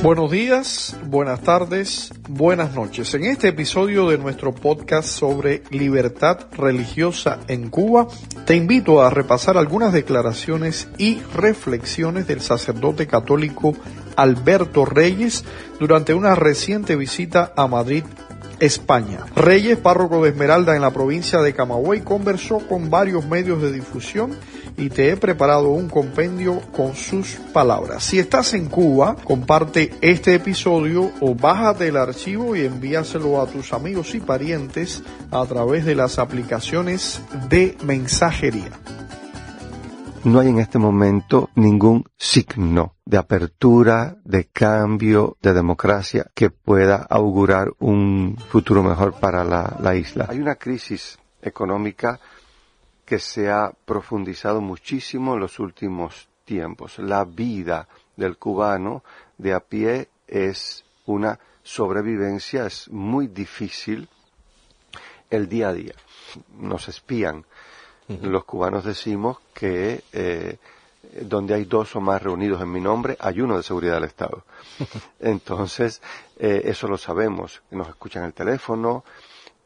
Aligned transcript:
Buenos 0.00 0.30
días, 0.30 0.96
buenas 1.06 1.40
tardes, 1.40 2.12
buenas 2.28 2.72
noches. 2.72 3.12
En 3.14 3.24
este 3.24 3.48
episodio 3.48 4.08
de 4.08 4.16
nuestro 4.16 4.54
podcast 4.54 5.08
sobre 5.08 5.64
libertad 5.70 6.38
religiosa 6.56 7.40
en 7.48 7.68
Cuba, 7.68 8.06
te 8.46 8.54
invito 8.54 9.02
a 9.02 9.10
repasar 9.10 9.58
algunas 9.58 9.92
declaraciones 9.92 10.86
y 10.98 11.18
reflexiones 11.34 12.28
del 12.28 12.40
sacerdote 12.40 13.08
católico 13.08 13.74
Alberto 14.14 14.84
Reyes 14.84 15.44
durante 15.80 16.14
una 16.14 16.36
reciente 16.36 16.94
visita 16.94 17.52
a 17.56 17.66
Madrid, 17.66 18.04
España. 18.60 19.26
Reyes, 19.34 19.78
párroco 19.78 20.22
de 20.22 20.30
Esmeralda 20.30 20.76
en 20.76 20.82
la 20.82 20.92
provincia 20.92 21.40
de 21.40 21.54
Camagüey, 21.54 22.02
conversó 22.02 22.58
con 22.58 22.88
varios 22.88 23.26
medios 23.26 23.60
de 23.60 23.72
difusión 23.72 24.30
y 24.78 24.88
te 24.90 25.10
he 25.10 25.16
preparado 25.16 25.70
un 25.70 25.88
compendio 25.88 26.60
con 26.72 26.94
sus 26.94 27.34
palabras. 27.52 28.04
Si 28.04 28.18
estás 28.18 28.54
en 28.54 28.66
Cuba, 28.68 29.16
comparte 29.24 29.92
este 30.00 30.34
episodio 30.34 31.10
o 31.20 31.34
bájate 31.34 31.88
el 31.88 31.96
archivo 31.96 32.54
y 32.54 32.64
envíaselo 32.64 33.42
a 33.42 33.46
tus 33.46 33.72
amigos 33.72 34.14
y 34.14 34.20
parientes 34.20 35.02
a 35.30 35.44
través 35.46 35.84
de 35.84 35.96
las 35.96 36.18
aplicaciones 36.18 37.20
de 37.48 37.76
mensajería. 37.84 38.70
No 40.24 40.40
hay 40.40 40.48
en 40.48 40.58
este 40.58 40.78
momento 40.78 41.50
ningún 41.54 42.04
signo 42.16 42.94
de 43.04 43.18
apertura, 43.18 44.16
de 44.24 44.46
cambio, 44.46 45.36
de 45.40 45.54
democracia 45.54 46.26
que 46.34 46.50
pueda 46.50 46.96
augurar 46.96 47.72
un 47.78 48.36
futuro 48.50 48.82
mejor 48.82 49.14
para 49.14 49.44
la, 49.44 49.76
la 49.80 49.94
isla. 49.96 50.26
Hay 50.28 50.38
una 50.38 50.56
crisis 50.56 51.18
económica 51.40 52.20
que 53.08 53.18
se 53.18 53.50
ha 53.50 53.72
profundizado 53.86 54.60
muchísimo 54.60 55.32
en 55.32 55.40
los 55.40 55.58
últimos 55.60 56.28
tiempos. 56.44 56.98
La 56.98 57.24
vida 57.24 57.88
del 58.16 58.36
cubano 58.36 59.02
de 59.38 59.54
a 59.54 59.60
pie 59.60 60.10
es 60.26 60.84
una 61.06 61.40
sobrevivencia, 61.62 62.66
es 62.66 62.90
muy 62.90 63.28
difícil 63.28 64.10
el 65.30 65.48
día 65.48 65.70
a 65.70 65.72
día. 65.72 65.94
Nos 66.58 66.88
espían. 66.88 67.46
Los 68.08 68.44
cubanos 68.44 68.84
decimos 68.84 69.38
que 69.54 70.04
eh, 70.12 70.58
donde 71.22 71.54
hay 71.54 71.64
dos 71.64 71.96
o 71.96 72.02
más 72.02 72.22
reunidos 72.22 72.60
en 72.60 72.70
mi 72.70 72.80
nombre, 72.82 73.16
hay 73.20 73.40
uno 73.40 73.56
de 73.56 73.62
seguridad 73.62 73.94
del 73.94 74.04
Estado. 74.04 74.44
Entonces, 75.20 76.02
eh, 76.38 76.60
eso 76.66 76.88
lo 76.88 76.98
sabemos. 76.98 77.62
Nos 77.70 77.88
escuchan 77.88 78.24
el 78.24 78.34
teléfono, 78.34 79.02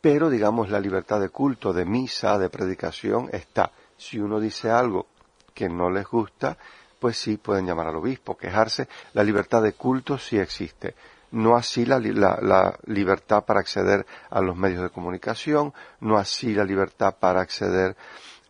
pero 0.02 0.28
digamos 0.28 0.68
la 0.68 0.80
libertad 0.80 1.20
de 1.20 1.28
culto, 1.28 1.72
de 1.72 1.86
misa, 1.86 2.36
de 2.36 2.50
predicación 2.50 3.30
está. 3.32 3.70
Si 3.96 4.18
uno 4.18 4.40
dice 4.40 4.68
algo 4.68 5.06
que 5.54 5.68
no 5.68 5.88
les 5.90 6.06
gusta, 6.06 6.58
pues 6.98 7.16
sí 7.16 7.36
pueden 7.36 7.66
llamar 7.66 7.86
al 7.86 7.96
obispo, 7.96 8.36
quejarse. 8.36 8.88
La 9.12 9.22
libertad 9.22 9.62
de 9.62 9.74
culto 9.74 10.18
sí 10.18 10.38
existe. 10.38 10.96
No 11.30 11.56
así 11.56 11.86
la, 11.86 12.00
la, 12.00 12.78
libertad 12.86 13.44
para 13.44 13.60
acceder 13.60 14.04
a 14.28 14.40
los 14.40 14.56
medios 14.56 14.82
de 14.82 14.90
comunicación, 14.90 15.72
no 16.00 16.18
así 16.18 16.52
la 16.52 16.64
libertad 16.64 17.16
para 17.18 17.40
acceder 17.40 17.96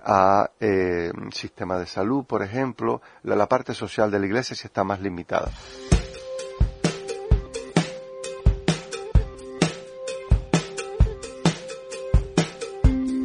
a 0.00 0.50
eh, 0.58 1.12
sistema 1.32 1.78
de 1.78 1.86
salud, 1.86 2.24
por 2.24 2.42
ejemplo. 2.42 3.02
La, 3.24 3.36
la 3.36 3.46
parte 3.46 3.74
social 3.74 4.10
de 4.10 4.18
la 4.18 4.26
iglesia 4.26 4.56
sí 4.56 4.66
está 4.66 4.84
más 4.84 5.00
limitada. 5.00 5.50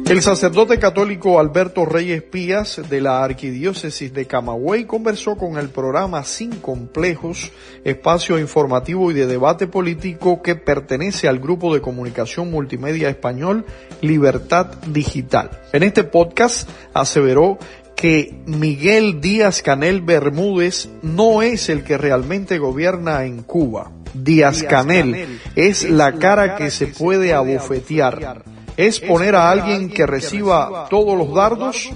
El 0.08 0.22
sacerdote 0.22 0.78
católico 0.78 1.38
Alberto 1.38 1.84
Reyes 1.84 2.22
Pías 2.22 2.80
de 2.88 3.02
la 3.02 3.22
Arquidiócesis 3.22 4.10
de 4.14 4.24
Camagüey 4.24 4.86
conversó 4.86 5.36
con 5.36 5.58
el 5.58 5.68
programa 5.68 6.24
Sin 6.24 6.52
Complejos, 6.60 7.52
espacio 7.84 8.38
informativo 8.38 9.10
y 9.10 9.14
de 9.14 9.26
debate 9.26 9.66
político 9.66 10.40
que 10.40 10.54
pertenece 10.54 11.28
al 11.28 11.40
grupo 11.40 11.74
de 11.74 11.82
comunicación 11.82 12.50
multimedia 12.50 13.10
español 13.10 13.66
Libertad 14.00 14.68
Digital. 14.86 15.50
En 15.74 15.82
este 15.82 16.04
podcast 16.04 16.66
aseveró 16.94 17.58
que 17.94 18.34
Miguel 18.46 19.20
Díaz 19.20 19.60
Canel 19.60 20.00
Bermúdez 20.00 20.88
no 21.02 21.42
es 21.42 21.68
el 21.68 21.84
que 21.84 21.98
realmente 21.98 22.56
gobierna 22.56 23.26
en 23.26 23.42
Cuba. 23.42 23.92
Díaz 24.14 24.62
Canel 24.62 25.38
es 25.54 25.88
la 25.88 26.14
cara 26.14 26.56
que 26.56 26.70
se 26.70 26.86
puede 26.86 27.34
abofetear 27.34 28.57
es 28.78 29.00
poner 29.00 29.34
a 29.34 29.50
alguien 29.50 29.90
que 29.90 30.06
reciba 30.06 30.86
todos 30.88 31.18
los 31.18 31.34
dardos, 31.34 31.90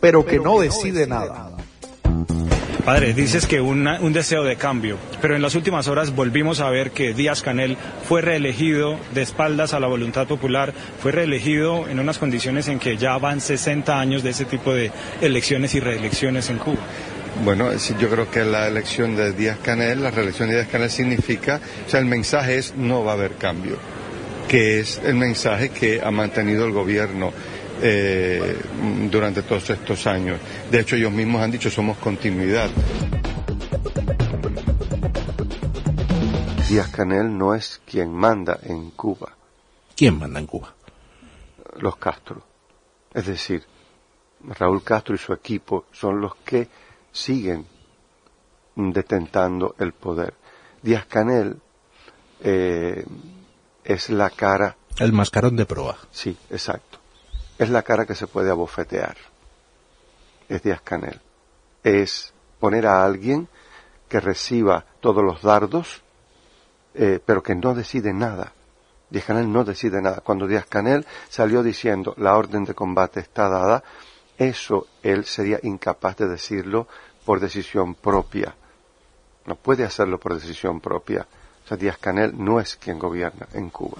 pero 0.00 0.24
que 0.24 0.38
no 0.38 0.60
decide 0.60 1.08
nada. 1.08 1.50
Padre, 2.84 3.14
dices 3.14 3.46
que 3.46 3.60
un 3.60 4.12
deseo 4.12 4.44
de 4.44 4.56
cambio, 4.56 4.96
pero 5.20 5.34
en 5.34 5.42
las 5.42 5.56
últimas 5.56 5.88
horas 5.88 6.14
volvimos 6.14 6.60
a 6.60 6.70
ver 6.70 6.92
que 6.92 7.14
Díaz 7.14 7.42
Canel 7.42 7.76
fue 8.06 8.20
reelegido 8.20 8.96
de 9.12 9.22
espaldas 9.22 9.74
a 9.74 9.80
la 9.80 9.88
voluntad 9.88 10.28
popular, 10.28 10.72
fue 11.00 11.10
reelegido 11.10 11.88
en 11.88 11.98
unas 11.98 12.18
condiciones 12.18 12.68
en 12.68 12.78
que 12.78 12.96
ya 12.96 13.18
van 13.18 13.40
60 13.40 13.98
años 13.98 14.22
de 14.22 14.30
ese 14.30 14.44
tipo 14.44 14.72
de 14.72 14.92
elecciones 15.20 15.74
y 15.74 15.80
reelecciones 15.80 16.48
en 16.48 16.58
Cuba. 16.58 16.78
Bueno, 17.42 17.70
yo 17.98 18.08
creo 18.08 18.30
que 18.30 18.44
la 18.44 18.68
elección 18.68 19.16
de 19.16 19.32
Díaz 19.32 19.58
Canel, 19.60 20.00
la 20.00 20.12
reelección 20.12 20.48
de 20.48 20.56
Díaz 20.56 20.68
Canel 20.68 20.90
significa, 20.90 21.60
o 21.84 21.90
sea, 21.90 21.98
el 21.98 22.06
mensaje 22.06 22.58
es 22.58 22.74
no 22.76 23.02
va 23.02 23.12
a 23.12 23.14
haber 23.14 23.32
cambio 23.32 23.78
que 24.48 24.80
es 24.80 24.98
el 24.98 25.14
mensaje 25.14 25.70
que 25.70 26.00
ha 26.02 26.10
mantenido 26.10 26.66
el 26.66 26.72
gobierno 26.72 27.32
eh, 27.82 28.60
durante 29.10 29.42
todos 29.42 29.70
estos 29.70 30.06
años. 30.06 30.38
De 30.70 30.80
hecho, 30.80 30.96
ellos 30.96 31.12
mismos 31.12 31.42
han 31.42 31.50
dicho 31.50 31.70
somos 31.70 31.98
continuidad. 31.98 32.70
Díaz 36.68 36.88
Canel 36.88 37.36
no 37.36 37.54
es 37.54 37.80
quien 37.84 38.12
manda 38.12 38.58
en 38.62 38.90
Cuba. 38.90 39.36
¿Quién 39.96 40.18
manda 40.18 40.40
en 40.40 40.46
Cuba? 40.46 40.74
Los 41.78 41.96
Castro. 41.96 42.42
Es 43.12 43.26
decir, 43.26 43.62
Raúl 44.40 44.82
Castro 44.82 45.14
y 45.14 45.18
su 45.18 45.32
equipo 45.32 45.86
son 45.92 46.20
los 46.20 46.34
que 46.36 46.68
siguen 47.12 47.66
detentando 48.74 49.76
el 49.78 49.92
poder. 49.92 50.34
Díaz 50.82 51.06
Canel 51.06 51.56
eh, 52.40 53.04
es 53.84 54.10
la 54.10 54.30
cara. 54.30 54.76
El 54.98 55.12
mascarón 55.12 55.56
de 55.56 55.66
proa. 55.66 55.96
Sí, 56.10 56.36
exacto. 56.50 56.98
Es 57.58 57.70
la 57.70 57.82
cara 57.82 58.06
que 58.06 58.14
se 58.14 58.26
puede 58.26 58.50
abofetear. 58.50 59.16
Es 60.48 60.62
Díaz 60.62 60.80
Canel. 60.82 61.20
Es 61.82 62.32
poner 62.58 62.86
a 62.86 63.04
alguien 63.04 63.48
que 64.08 64.20
reciba 64.20 64.84
todos 65.00 65.22
los 65.22 65.42
dardos, 65.42 66.02
eh, 66.94 67.20
pero 67.24 67.42
que 67.42 67.54
no 67.54 67.74
decide 67.74 68.12
nada. 68.12 68.52
Díaz 69.10 69.26
Canel 69.26 69.52
no 69.52 69.64
decide 69.64 70.00
nada. 70.00 70.20
Cuando 70.20 70.46
Díaz 70.46 70.66
Canel 70.66 71.06
salió 71.28 71.62
diciendo 71.62 72.14
la 72.16 72.36
orden 72.36 72.64
de 72.64 72.74
combate 72.74 73.20
está 73.20 73.48
dada, 73.48 73.84
eso 74.38 74.88
él 75.02 75.24
sería 75.24 75.60
incapaz 75.62 76.16
de 76.16 76.28
decirlo 76.28 76.88
por 77.24 77.40
decisión 77.40 77.94
propia. 77.94 78.54
No 79.46 79.56
puede 79.56 79.84
hacerlo 79.84 80.18
por 80.18 80.34
decisión 80.34 80.80
propia. 80.80 81.26
O 81.64 81.66
sea, 81.66 81.78
Díaz 81.78 81.96
Canel 81.96 82.34
no 82.36 82.60
es 82.60 82.76
quien 82.76 82.98
gobierna 82.98 83.48
en 83.54 83.70
Cuba. 83.70 83.96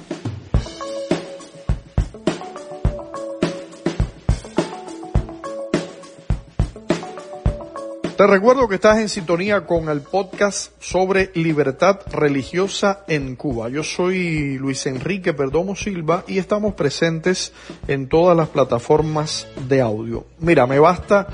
Te 8.19 8.27
recuerdo 8.29 8.69
que 8.69 8.77
estás 8.77 8.99
en 8.99 9.09
sintonía 9.09 9.67
con 9.67 9.89
el 9.89 10.03
podcast 10.03 10.73
sobre 10.79 11.31
libertad 11.35 12.01
religiosa 12.13 13.03
en 13.09 13.35
Cuba. 13.35 13.71
Yo 13.71 13.83
soy 13.83 14.57
Luis 14.59 14.87
Enrique 14.87 15.33
Perdomo 15.33 15.75
Silva 15.75 16.23
y 16.29 16.39
estamos 16.39 16.75
presentes 16.75 17.53
en 17.89 18.09
todas 18.09 18.37
las 18.37 18.51
plataformas 18.51 19.49
de 19.67 19.81
audio. 19.81 20.27
Mira, 20.39 20.67
me 20.67 20.79
basta 20.79 21.27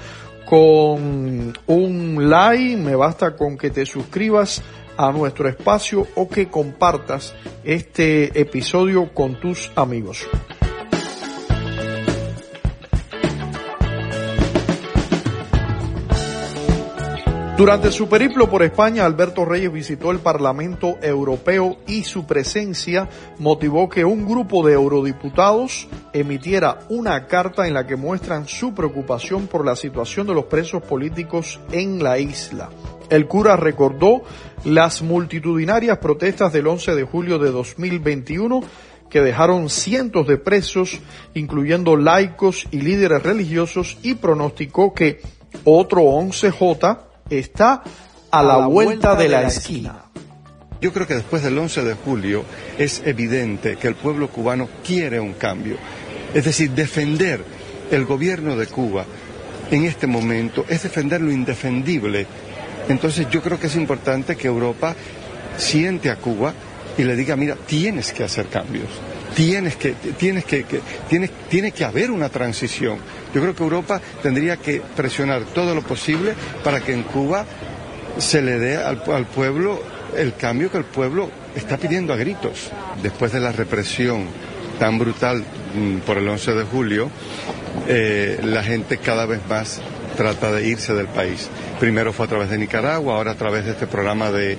con 0.49 1.53
un 1.67 2.31
like, 2.31 2.77
me 2.77 2.97
basta 2.97 3.37
con 3.37 3.59
que 3.59 3.71
te 3.71 3.85
suscribas 3.85 4.63
a 5.01 5.13
nuestro 5.13 5.49
espacio 5.49 6.07
o 6.15 6.29
que 6.29 6.49
compartas 6.49 7.35
este 7.65 8.39
episodio 8.39 9.15
con 9.15 9.41
tus 9.41 9.73
amigos. 9.75 10.29
Durante 17.61 17.93
su 17.93 18.09
periplo 18.09 18.49
por 18.49 18.63
España, 18.63 19.05
Alberto 19.05 19.45
Reyes 19.45 19.71
visitó 19.71 20.11
el 20.13 20.21
Parlamento 20.21 20.97
Europeo 21.03 21.77
y 21.87 22.05
su 22.05 22.25
presencia 22.25 23.07
motivó 23.39 23.87
que 23.87 24.03
un 24.03 24.25
grupo 24.25 24.67
de 24.67 24.73
eurodiputados 24.73 25.87
emitiera 26.15 26.79
una 26.89 27.27
carta 27.27 27.69
en 27.69 27.75
la 27.75 27.87
que 27.87 27.97
muestran 27.97 28.49
su 28.49 28.73
preocupación 28.73 29.47
por 29.47 29.67
la 29.67 29.77
situación 29.77 30.27
de 30.27 30.33
los 30.33 30.47
presos 30.47 30.83
políticos 30.83 31.61
en 31.71 32.03
la 32.03 32.19
isla. 32.19 32.71
El 33.11 33.27
cura 33.27 33.57
recordó 33.57 34.23
las 34.65 35.03
multitudinarias 35.03 35.99
protestas 35.99 36.55
del 36.55 36.67
11 36.67 36.95
de 36.95 37.03
julio 37.03 37.39
de 37.39 37.51
2021 37.51 38.63
que 39.11 39.21
dejaron 39.21 39.69
cientos 39.69 40.27
de 40.27 40.39
presos, 40.39 40.99
incluyendo 41.35 41.99
laicos 41.99 42.67
y 42.71 42.81
líderes 42.81 43.23
religiosos, 43.23 43.99
y 44.03 44.15
pronosticó 44.15 44.95
que 44.95 45.21
otro 45.67 46.01
11J 46.05 47.10
está 47.31 47.83
a 48.31 48.43
la, 48.43 48.67
vuelta, 48.67 49.15
de 49.15 49.29
la, 49.29 49.43
esquina. 49.43 50.05
Yo 50.81 50.93
creo 50.93 51.07
que 51.07 51.15
después 51.15 51.43
del 51.43 51.59
11 51.59 51.85
de 51.85 51.95
julio 51.95 52.45
es 52.79 53.03
evidente 53.05 53.77
que 53.77 53.89
el 53.89 53.95
pueblo 53.95 54.29
cubano 54.29 54.69
quiere 54.85 55.21
un 55.21 55.35
cambio. 55.35 55.77
Es 56.35 56.45
decir, 56.45 56.71
defender 56.71 57.45
el 57.91 58.05
gobierno 58.05 58.57
de 58.57 58.67
Cuba 58.67 59.05
en 59.71 59.85
este 59.85 60.07
momento 60.07 60.65
es 60.69 60.83
defender 60.83 61.21
lo 61.21 61.31
indefendible. 61.31 62.27
Entonces 62.89 63.29
yo 63.31 63.43
creo 63.43 63.59
que 63.59 63.67
es 63.67 63.77
importante 63.77 64.37
que 64.37 64.49
Europa 64.49 64.95
siente 65.57 66.11
a 66.11 66.17
Cuba 66.17 66.55
y 66.97 67.05
le 67.05 67.17
diga, 67.17 67.37
mira, 67.37 67.57
tienes 67.67 68.13
que 68.13 68.25
hacer 68.25 68.47
cambios, 68.47 68.89
tienes 69.35 69.77
que, 69.77 69.93
tienes 70.19 70.45
que, 70.45 70.65
tienes, 71.09 71.31
tiene 71.49 71.73
que 71.73 71.85
haber 71.85 72.11
una 72.11 72.29
transición. 72.29 72.99
Yo 73.35 73.41
creo 73.41 73.55
que 73.55 73.63
Europa 73.63 74.01
tendría 74.23 74.57
que 74.57 74.83
presionar 74.97 75.43
todo 75.55 75.75
lo 75.75 75.83
posible 75.83 76.35
para 76.65 76.81
que 76.81 76.93
en 76.93 77.03
Cuba 77.05 77.45
se 78.19 78.43
le 78.43 78.59
dé 78.59 78.77
al, 78.77 79.27
pueblo 79.27 79.83
el 80.17 80.35
cambio 80.35 80.71
que 80.71 80.79
el 80.79 80.85
pueblo 80.85 81.31
está 81.55 81.77
pidiendo 81.77 82.13
a 82.13 82.17
gritos. 82.17 82.71
Después 83.03 83.33
de 83.33 83.41
la 83.41 83.53
represión 83.53 84.27
tan 84.79 84.99
brutal 84.99 85.45
mm, 85.75 85.99
por 85.99 86.19
el 86.19 86.29
11 86.29 86.55
de 86.55 86.65
julio, 86.65 87.11
eh, 87.87 88.41
la 88.43 88.63
gente 88.63 88.99
cada 88.99 89.27
vez 89.27 89.41
más 89.49 89.81
trata 90.17 90.51
de 90.53 90.67
irse 90.67 90.93
del 90.95 91.07
país. 91.07 91.49
Primero 91.79 92.13
fue 92.13 92.27
a 92.27 92.29
través 92.29 92.51
de 92.51 92.59
Nicaragua, 92.59 93.15
ahora 93.15 93.33
a 93.33 93.37
través 93.37 93.65
de 93.65 93.73
este 93.73 93.87
programa 93.87 94.31
de 94.31 94.59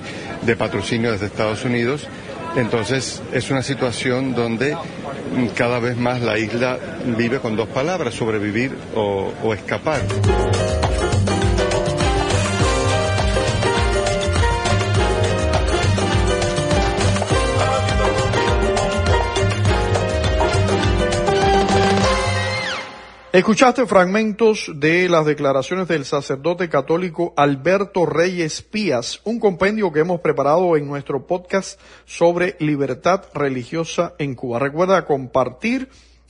patrocinio 0.56 1.12
desde 1.12 1.26
Estados 1.26 1.64
Unidos. 1.64 2.08
Entonces 2.56 3.22
es 3.32 3.50
una 3.50 3.62
situación 3.62 4.34
donde 4.34 4.76
cada 5.56 5.78
vez 5.78 5.96
más 5.96 6.20
la 6.20 6.38
isla 6.38 6.78
vive 7.16 7.38
con 7.38 7.56
dos 7.56 7.68
palabras, 7.68 8.14
sobrevivir 8.14 8.76
o, 8.94 9.32
o 9.42 9.54
escapar. 9.54 10.00
Escuchaste 23.32 23.86
fragmentos 23.86 24.70
de 24.74 25.08
las 25.08 25.24
declaraciones 25.24 25.88
del 25.88 26.04
sacerdote 26.04 26.68
católico 26.68 27.32
Alberto 27.34 28.04
Reyes 28.04 28.60
Pías, 28.60 29.22
un 29.24 29.40
compendio 29.40 29.90
que 29.90 30.00
hemos 30.00 30.20
preparado 30.20 30.76
en 30.76 30.86
nuestro 30.86 31.26
podcast 31.26 31.80
sobre 32.04 32.56
libertad 32.58 33.24
religiosa 33.32 34.12
en 34.18 34.34
Cuba. 34.34 34.58
Recuerda 34.58 35.06
compartir, 35.06 35.88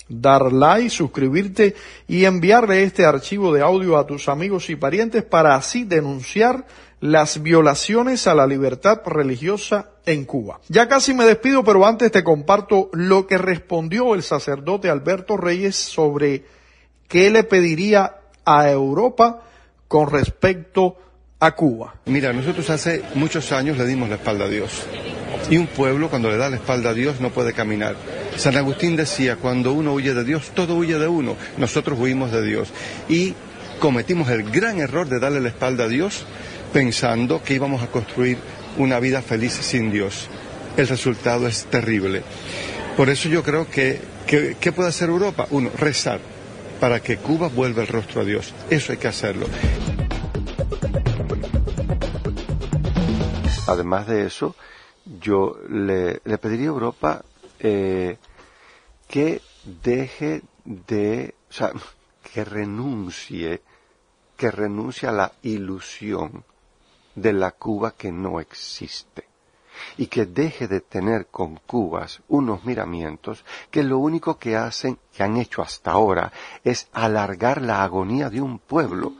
dar 0.08 0.52
like, 0.52 0.90
suscribirte 0.90 1.74
y 2.06 2.24
enviarle 2.24 2.84
este 2.84 3.04
archivo 3.04 3.52
de 3.52 3.62
audio 3.62 3.98
a 3.98 4.06
tus 4.06 4.28
amigos 4.28 4.70
y 4.70 4.76
parientes 4.76 5.24
para 5.24 5.56
así 5.56 5.82
denunciar 5.82 6.66
las 7.00 7.42
violaciones 7.42 8.28
a 8.28 8.34
la 8.36 8.46
libertad 8.46 9.00
religiosa 9.04 9.90
en 10.06 10.24
Cuba. 10.24 10.60
Ya 10.68 10.86
casi 10.86 11.14
me 11.14 11.24
despido, 11.24 11.64
pero 11.64 11.84
antes 11.84 12.12
te 12.12 12.22
comparto 12.22 12.90
lo 12.92 13.26
que 13.26 13.38
respondió 13.38 14.14
el 14.14 14.22
sacerdote 14.22 14.88
Alberto 14.88 15.36
Reyes 15.36 15.74
sobre 15.74 16.61
¿qué 17.08 17.30
le 17.30 17.44
pediría 17.44 18.16
a 18.44 18.70
Europa 18.70 19.42
con 19.88 20.10
respecto 20.10 20.96
a 21.40 21.54
Cuba? 21.54 21.94
Mira, 22.06 22.32
nosotros 22.32 22.70
hace 22.70 23.02
muchos 23.14 23.52
años 23.52 23.78
le 23.78 23.86
dimos 23.86 24.08
la 24.08 24.16
espalda 24.16 24.46
a 24.46 24.48
Dios. 24.48 24.86
Y 25.50 25.56
un 25.56 25.66
pueblo 25.66 26.08
cuando 26.08 26.30
le 26.30 26.36
da 26.36 26.48
la 26.48 26.56
espalda 26.56 26.90
a 26.90 26.94
Dios 26.94 27.20
no 27.20 27.30
puede 27.30 27.52
caminar. 27.52 27.96
San 28.36 28.56
Agustín 28.56 28.96
decía, 28.96 29.36
cuando 29.36 29.72
uno 29.72 29.92
huye 29.92 30.14
de 30.14 30.24
Dios, 30.24 30.52
todo 30.54 30.76
huye 30.76 30.98
de 30.98 31.08
uno. 31.08 31.36
Nosotros 31.58 31.98
huimos 31.98 32.32
de 32.32 32.42
Dios. 32.42 32.72
Y 33.08 33.34
cometimos 33.80 34.30
el 34.30 34.50
gran 34.50 34.78
error 34.78 35.08
de 35.08 35.18
darle 35.18 35.40
la 35.40 35.48
espalda 35.48 35.84
a 35.84 35.88
Dios 35.88 36.24
pensando 36.72 37.42
que 37.42 37.54
íbamos 37.54 37.82
a 37.82 37.88
construir 37.88 38.38
una 38.78 38.98
vida 39.00 39.20
feliz 39.20 39.52
sin 39.52 39.90
Dios. 39.90 40.28
El 40.76 40.88
resultado 40.88 41.46
es 41.46 41.66
terrible. 41.66 42.22
Por 42.96 43.10
eso 43.10 43.28
yo 43.28 43.42
creo 43.42 43.68
que, 43.68 44.00
¿qué 44.26 44.72
puede 44.72 44.88
hacer 44.88 45.10
Europa? 45.10 45.46
Uno, 45.50 45.70
rezar 45.76 46.31
para 46.82 47.00
que 47.00 47.16
Cuba 47.16 47.46
vuelva 47.46 47.82
el 47.82 47.86
rostro 47.86 48.22
a 48.22 48.24
Dios. 48.24 48.52
Eso 48.68 48.90
hay 48.90 48.98
que 48.98 49.06
hacerlo. 49.06 49.46
Además 53.68 54.08
de 54.08 54.26
eso, 54.26 54.56
yo 55.04 55.60
le, 55.68 56.18
pediría 56.38 56.66
a 56.66 56.72
Europa 56.72 57.24
eh, 57.60 58.18
que 59.06 59.40
deje 59.84 60.42
de, 60.64 61.36
o 61.50 61.52
sea, 61.52 61.70
que 62.34 62.44
renuncie, 62.44 63.62
que 64.36 64.50
renuncie 64.50 65.08
a 65.08 65.12
la 65.12 65.32
ilusión 65.42 66.42
de 67.14 67.32
la 67.32 67.52
Cuba 67.52 67.94
que 67.96 68.10
no 68.10 68.40
existe 68.40 69.31
y 69.96 70.06
que 70.06 70.26
deje 70.26 70.68
de 70.68 70.80
tener 70.80 71.26
con 71.26 71.56
Cubas 71.66 72.22
unos 72.28 72.64
miramientos 72.64 73.44
que 73.70 73.82
lo 73.82 73.98
único 73.98 74.38
que 74.38 74.56
hacen, 74.56 74.98
que 75.12 75.22
han 75.22 75.36
hecho 75.36 75.62
hasta 75.62 75.92
ahora, 75.92 76.32
es 76.64 76.88
alargar 76.92 77.62
la 77.62 77.82
agonía 77.82 78.30
de 78.30 78.40
un 78.40 78.58
pueblo. 78.58 79.14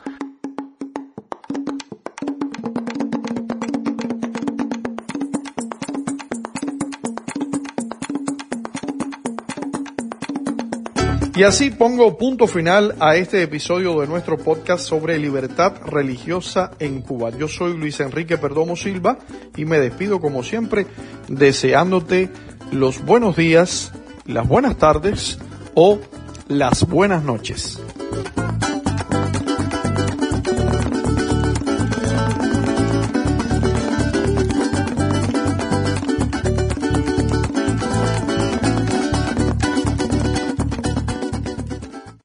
Y 11.35 11.45
así 11.45 11.71
pongo 11.71 12.19
punto 12.19 12.47
final 12.47 12.95
a 13.01 13.17
este 13.17 13.43
episodio 13.43 13.99
de 13.99 14.07
nuestro 14.07 14.37
podcast 14.37 14.85
sobre 14.87 15.19
libertad 15.19 15.77
religiosa 15.87 16.73
en 16.79 17.01
Cuba. 17.01 17.31
Yo 17.31 17.49
soy 17.49 17.75
Luis 17.75 18.01
Enrique 18.01 18.37
Perdomo 18.37 18.77
Silva 18.77 19.19
y 19.57 19.65
me 19.65 19.79
despido 19.79 20.21
como 20.21 20.45
siempre 20.45 20.87
deseándote 21.29 22.29
los 22.71 23.03
buenos 23.03 23.35
días, 23.35 23.93
las 24.27 24.47
buenas 24.47 24.77
tardes 24.77 25.39
o 25.75 26.01
las 26.49 26.87
buenas 26.87 27.25
noches. 27.25 27.81